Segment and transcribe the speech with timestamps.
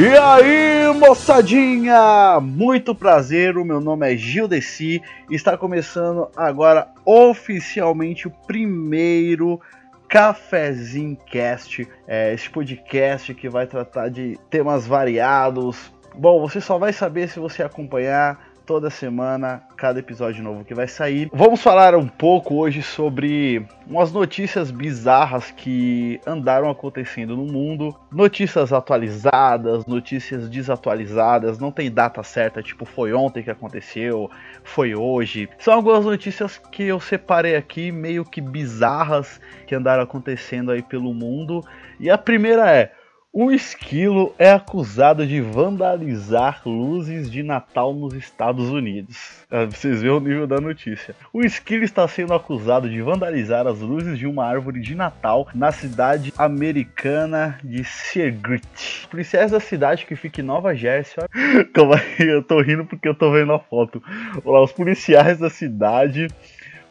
[0.00, 2.38] E aí, moçadinha!
[2.40, 9.60] Muito prazer, o meu nome é Gil Desi e está começando agora oficialmente o primeiro
[10.08, 15.92] Cafezinho Cast, é, esse podcast que vai tratar de temas variados.
[16.14, 20.86] Bom, você só vai saber se você acompanhar toda semana, cada episódio novo que vai
[20.86, 21.30] sair.
[21.32, 27.98] Vamos falar um pouco hoje sobre umas notícias bizarras que andaram acontecendo no mundo.
[28.12, 34.30] Notícias atualizadas, notícias desatualizadas, não tem data certa, tipo foi ontem que aconteceu,
[34.62, 35.48] foi hoje.
[35.58, 41.14] São algumas notícias que eu separei aqui, meio que bizarras, que andaram acontecendo aí pelo
[41.14, 41.64] mundo.
[41.98, 42.92] E a primeira é.
[43.40, 49.46] Um esquilo é acusado de vandalizar luzes de Natal nos Estados Unidos.
[49.48, 51.14] Ah, vocês veem o nível da notícia.
[51.32, 55.70] O esquilo está sendo acusado de vandalizar as luzes de uma árvore de Natal na
[55.70, 58.66] cidade americana de Seagrit.
[58.74, 61.22] Os policiais da cidade que fica em Nova Jersey.
[61.72, 64.02] Calma aí, eu tô rindo porque eu tô vendo a foto.
[64.44, 66.26] Olha lá, os policiais da cidade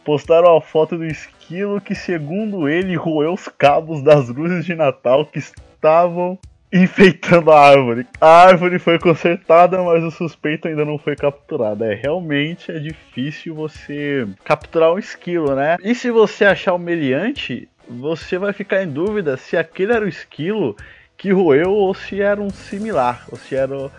[0.05, 5.25] postaram a foto do esquilo que, segundo ele, roeu os cabos das luzes de Natal
[5.25, 5.41] que
[5.77, 6.37] estavam
[6.71, 8.05] enfeitando a árvore.
[8.19, 11.83] A árvore foi consertada, mas o suspeito ainda não foi capturado.
[11.83, 15.77] É, realmente é difícil você capturar um esquilo, né?
[15.81, 20.09] E se você achar o meliante, você vai ficar em dúvida se aquele era o
[20.09, 20.75] esquilo
[21.17, 23.89] que roeu ou se era um similar, ou se era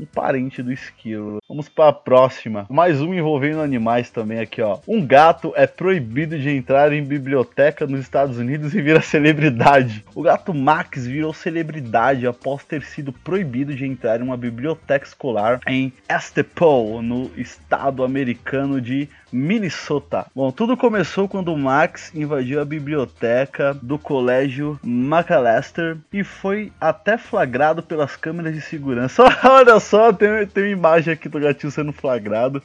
[0.00, 1.38] um parente do esquilo.
[1.48, 2.66] Vamos para a próxima.
[2.68, 4.78] Mais um envolvendo animais também aqui, ó.
[4.86, 10.04] Um gato é proibido de entrar em biblioteca nos Estados Unidos e vira celebridade.
[10.14, 15.60] O gato Max virou celebridade após ter sido proibido de entrar em uma biblioteca escolar
[15.66, 20.26] em Estepole, no estado americano de Minnesota.
[20.34, 27.18] Bom, tudo começou quando o Max invadiu a biblioteca do colégio McAllister e foi até
[27.18, 29.24] flagrado pelas câmeras de segurança.
[29.44, 32.62] Olha só, tem, tem imagem aqui do gatinho sendo flagrado.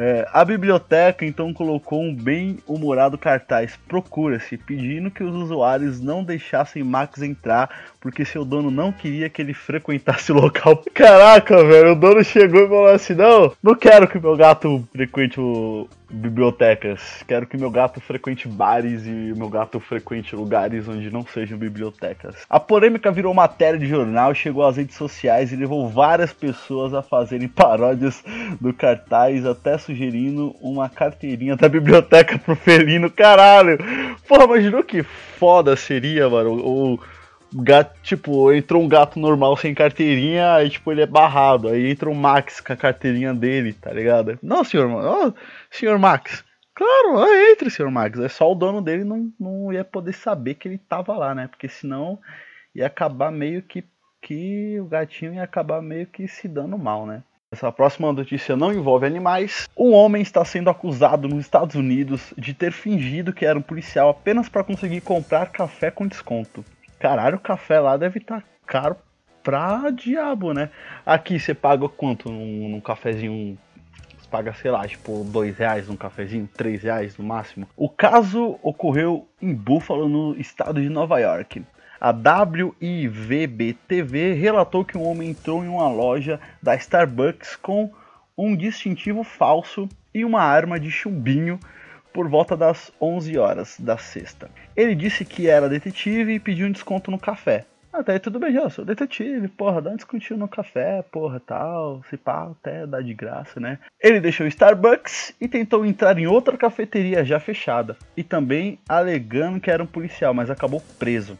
[0.00, 6.84] É, a biblioteca então colocou um bem-humorado cartaz Procura-se, pedindo que os usuários não deixassem
[6.84, 7.68] Max entrar,
[8.00, 10.84] porque seu dono não queria que ele frequentasse o local.
[10.94, 15.40] Caraca, velho, o dono chegou e falou assim: Não, não quero que meu gato frequente
[15.40, 17.22] o, bibliotecas.
[17.26, 22.36] Quero que meu gato frequente bares e meu gato frequente lugares onde não sejam bibliotecas.
[22.48, 27.02] A polêmica virou matéria de jornal, chegou às redes sociais e levou várias pessoas a
[27.02, 28.24] fazerem paródias
[28.60, 33.10] do cartaz, até sugerindo uma carteirinha da biblioteca pro felino.
[33.10, 33.78] Caralho!
[34.26, 36.54] Porra, imaginou que foda seria, mano?
[36.54, 36.98] O
[37.52, 41.68] gato, tipo, entrou um gato normal sem carteirinha, aí tipo ele é barrado.
[41.68, 44.38] Aí entra o Max com a carteirinha dele, tá ligado?
[44.42, 45.32] Não, senhor, oh,
[45.70, 46.44] senhor Max.
[46.74, 48.18] Claro, entre, senhor Max.
[48.20, 51.48] É só o dono dele não, não ia poder saber que ele tava lá, né?
[51.48, 52.18] Porque senão
[52.74, 53.84] ia acabar meio que
[54.20, 57.22] que o gatinho ia acabar meio que se dando mal, né?
[57.50, 59.68] Essa próxima notícia não envolve animais.
[59.76, 64.10] Um homem está sendo acusado nos Estados Unidos de ter fingido que era um policial
[64.10, 66.62] apenas para conseguir comprar café com desconto.
[66.98, 68.96] Caralho, o café lá deve estar tá caro
[69.42, 70.70] pra diabo, né?
[71.06, 73.56] Aqui você paga quanto num, num cafezinho?
[74.18, 77.68] Você paga, sei lá, tipo, dois reais num cafezinho, três reais no máximo.
[77.76, 81.64] O caso ocorreu em Buffalo, no estado de Nova York.
[82.00, 82.10] A
[82.80, 87.90] WIVB-TV relatou que um homem entrou em uma loja da Starbucks com
[88.36, 91.58] um distintivo falso e uma arma de chumbinho
[92.18, 94.50] por volta das 11 horas da sexta.
[94.76, 97.64] Ele disse que era detetive e pediu um desconto no café.
[97.92, 102.02] Até aí tudo bem, já sou detetive, porra, dá um descontinho no café, porra, tal,
[102.10, 103.78] se pá, até dá de graça, né?
[104.02, 109.60] Ele deixou o Starbucks e tentou entrar em outra cafeteria já fechada, e também alegando
[109.60, 111.38] que era um policial, mas acabou preso.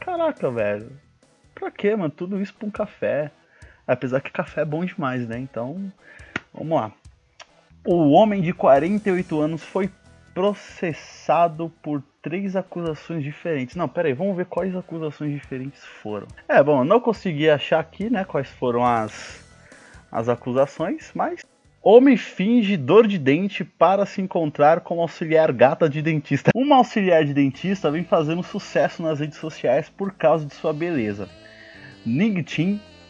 [0.00, 0.90] Caraca, velho,
[1.54, 2.10] pra que, mano?
[2.10, 3.30] Tudo isso pra um café.
[3.86, 5.38] Apesar que café é bom demais, né?
[5.38, 5.92] Então,
[6.52, 6.90] vamos lá.
[7.84, 9.88] O homem de 48 anos foi
[10.36, 13.74] processado por três acusações diferentes.
[13.74, 16.26] Não, pera aí, vamos ver quais acusações diferentes foram.
[16.46, 19.42] É, bom, não consegui achar aqui, né, quais foram as,
[20.12, 21.40] as acusações, mas
[21.82, 26.50] Homem finge dor de dente para se encontrar com auxiliar gata de dentista.
[26.54, 31.30] Uma auxiliar de dentista vem fazendo sucesso nas redes sociais por causa de sua beleza.
[32.04, 32.42] Ning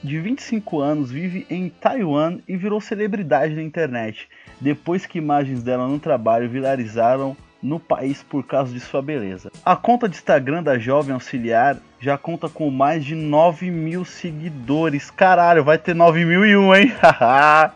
[0.07, 4.29] de 25 anos, vive em Taiwan e virou celebridade na internet
[4.61, 9.51] depois que imagens dela no trabalho viralizaram no país por causa de sua beleza.
[9.65, 15.11] A conta de Instagram da jovem auxiliar já conta com mais de 9 mil seguidores.
[15.11, 16.93] Caralho, vai ter 9 mil e um, hein?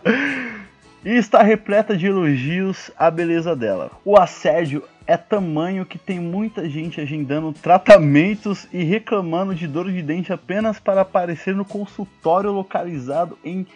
[1.05, 3.91] e está repleta de elogios à beleza dela.
[4.05, 10.01] O assédio é tamanho que tem muita gente agendando tratamentos e reclamando de dor de
[10.03, 13.67] dente apenas para aparecer no consultório localizado em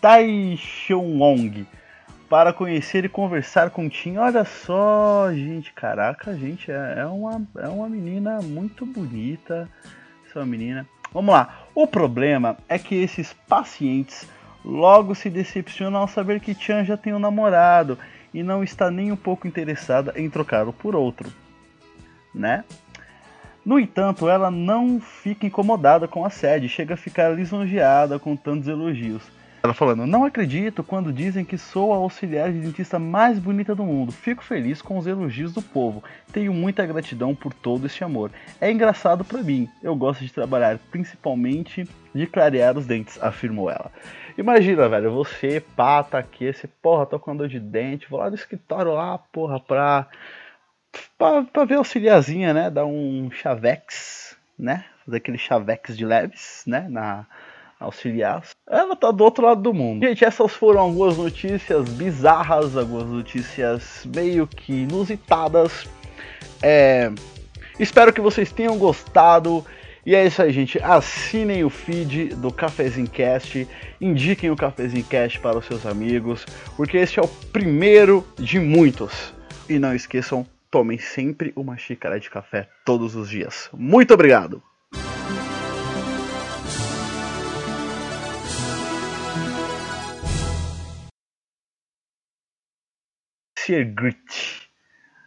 [0.00, 1.64] Taichung
[2.28, 4.16] para conhecer e conversar com Tim.
[4.16, 9.68] Olha só, gente, caraca, gente, é, é, uma, é uma menina muito bonita.
[10.28, 10.84] Essa menina.
[11.12, 11.66] Vamos lá.
[11.72, 14.28] O problema é que esses pacientes
[14.64, 17.96] logo se decepcionam ao saber que Chan já tem um namorado
[18.32, 21.30] e não está nem um pouco interessada em trocá-lo por outro,
[22.34, 22.64] né?
[23.64, 28.66] No entanto, ela não fica incomodada com a sede, chega a ficar lisonjeada com tantos
[28.66, 29.22] elogios.
[29.62, 33.84] Ela falando: Não acredito quando dizem que sou a auxiliar de dentista mais bonita do
[33.84, 34.10] mundo.
[34.10, 36.02] Fico feliz com os elogios do povo.
[36.32, 38.32] Tenho muita gratidão por todo esse amor.
[38.60, 39.68] É engraçado para mim.
[39.80, 43.90] Eu gosto de trabalhar principalmente de clarear os dentes, afirmou ela.
[44.36, 48.28] Imagina, velho, você, pá, tá aqui, esse porra, tô com dor de dente, vou lá
[48.28, 50.08] no escritório lá, porra, pra,
[51.16, 52.70] pra, pra ver auxiliarzinha, né?
[52.70, 54.84] Dar um chavex, né?
[55.04, 56.86] Fazer aquele chavex de leves, né?
[56.88, 57.26] Na
[57.82, 58.42] auxiliar.
[58.68, 60.06] Ela tá do outro lado do mundo.
[60.06, 65.88] Gente, essas foram algumas notícias bizarras, algumas notícias meio que inusitadas.
[66.62, 67.10] É...
[67.78, 69.64] Espero que vocês tenham gostado.
[70.04, 70.82] E é isso aí, gente.
[70.82, 73.68] Assinem o feed do Cafezinho Cast,
[74.00, 76.44] indiquem o Cafezinho Cast para os seus amigos,
[76.76, 79.32] porque este é o primeiro de muitos.
[79.68, 83.70] E não esqueçam, tomem sempre uma xícara de café todos os dias.
[83.72, 84.60] Muito obrigado!
[93.84, 94.70] Grit.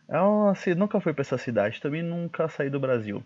[0.07, 3.23] É uma, nunca fui para essa cidade, também nunca saí do Brasil.